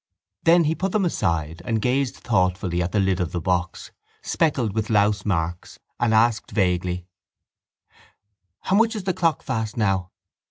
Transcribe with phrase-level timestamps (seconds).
[0.45, 3.91] Then he put them aside and gazed thoughtfully at the lid of the box,
[4.23, 7.05] speckled with louse marks, and asked vaguely:
[8.61, 10.09] —How much is the clock fast now?